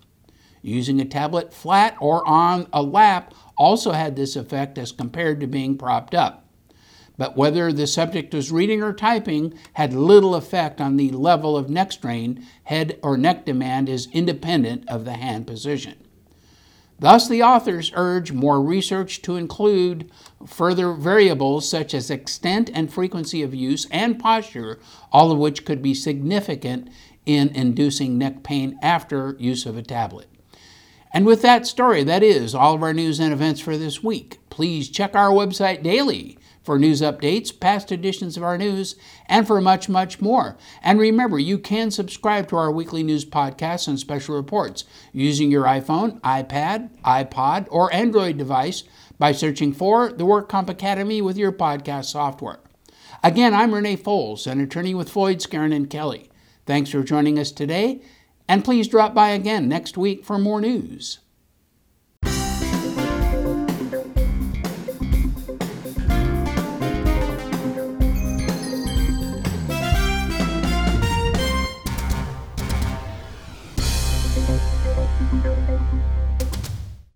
Using 0.61 1.01
a 1.01 1.05
tablet 1.05 1.51
flat 1.51 1.97
or 1.99 2.23
on 2.27 2.67
a 2.71 2.83
lap 2.83 3.33
also 3.57 3.91
had 3.91 4.15
this 4.15 4.35
effect 4.35 4.77
as 4.77 4.91
compared 4.91 5.39
to 5.39 5.47
being 5.47 5.79
propped 5.79 6.13
up. 6.13 6.42
But 7.23 7.37
whether 7.37 7.71
the 7.71 7.87
subject 7.87 8.33
was 8.33 8.51
reading 8.51 8.83
or 8.83 8.91
typing 8.91 9.53
had 9.75 9.93
little 9.93 10.35
effect 10.35 10.81
on 10.81 10.97
the 10.97 11.09
level 11.11 11.55
of 11.55 11.69
neck 11.69 11.93
strain, 11.93 12.45
head 12.65 12.99
or 13.01 13.15
neck 13.15 13.45
demand 13.45 13.87
is 13.87 14.09
independent 14.11 14.83
of 14.89 15.05
the 15.05 15.13
hand 15.13 15.47
position. 15.47 15.95
Thus, 16.99 17.29
the 17.29 17.41
authors 17.41 17.93
urge 17.95 18.33
more 18.33 18.61
research 18.61 19.21
to 19.21 19.37
include 19.37 20.11
further 20.45 20.91
variables 20.91 21.69
such 21.69 21.93
as 21.93 22.11
extent 22.11 22.69
and 22.73 22.91
frequency 22.91 23.41
of 23.41 23.55
use 23.55 23.87
and 23.89 24.19
posture, 24.19 24.77
all 25.13 25.31
of 25.31 25.37
which 25.37 25.63
could 25.63 25.81
be 25.81 25.93
significant 25.93 26.89
in 27.25 27.47
inducing 27.55 28.17
neck 28.17 28.43
pain 28.43 28.77
after 28.81 29.37
use 29.39 29.65
of 29.65 29.77
a 29.77 29.81
tablet. 29.81 30.27
And 31.13 31.25
with 31.25 31.41
that 31.43 31.65
story, 31.65 32.03
that 32.03 32.21
is 32.21 32.53
all 32.53 32.75
of 32.75 32.83
our 32.83 32.93
news 32.93 33.21
and 33.21 33.31
events 33.31 33.61
for 33.61 33.77
this 33.77 34.03
week. 34.03 34.39
Please 34.49 34.89
check 34.89 35.15
our 35.15 35.29
website 35.29 35.83
daily 35.83 36.37
for 36.63 36.79
news 36.79 37.01
updates, 37.01 37.57
past 37.57 37.91
editions 37.91 38.37
of 38.37 38.43
our 38.43 38.57
news, 38.57 38.95
and 39.27 39.45
for 39.45 39.59
much, 39.61 39.89
much 39.89 40.21
more. 40.21 40.57
And 40.81 40.99
remember, 40.99 41.37
you 41.37 41.57
can 41.57 41.91
subscribe 41.91 42.47
to 42.49 42.55
our 42.55 42.71
weekly 42.71 43.03
news 43.03 43.25
podcasts 43.25 43.87
and 43.87 43.99
special 43.99 44.35
reports 44.35 44.85
using 45.11 45.51
your 45.51 45.65
iPhone, 45.65 46.19
iPad, 46.21 46.89
iPod, 47.03 47.67
or 47.69 47.93
Android 47.93 48.37
device 48.37 48.83
by 49.19 49.31
searching 49.31 49.73
for 49.73 50.11
the 50.11 50.25
WorkComp 50.25 50.69
Academy 50.69 51.21
with 51.21 51.37
your 51.37 51.51
podcast 51.51 52.05
software. 52.05 52.59
Again, 53.21 53.53
I'm 53.53 53.73
Renee 53.73 53.97
Foles, 53.97 54.47
an 54.47 54.59
attorney 54.59 54.93
with 54.93 55.09
Floyd, 55.09 55.37
Skeren, 55.37 55.73
and 55.73 55.89
Kelly. 55.89 56.29
Thanks 56.65 56.91
for 56.91 57.03
joining 57.03 57.37
us 57.37 57.51
today, 57.51 58.01
and 58.47 58.65
please 58.65 58.87
drop 58.87 59.13
by 59.13 59.29
again 59.29 59.67
next 59.67 59.97
week 59.97 60.25
for 60.25 60.37
more 60.37 60.61
news. 60.61 61.19